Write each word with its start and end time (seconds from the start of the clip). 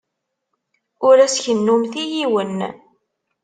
Ur 1.07 1.17
as-kennumt 1.25 1.93
i 2.03 2.05
yiwen. 2.13 2.57